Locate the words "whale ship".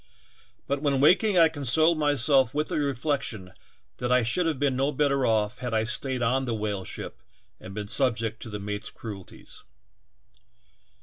6.55-7.21